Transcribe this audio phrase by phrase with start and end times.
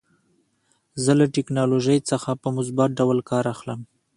[1.03, 3.79] زه له ټکنالوژۍ څخه په مثبت ډول کار اخلم.